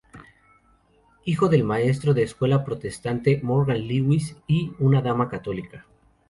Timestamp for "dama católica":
5.03-5.85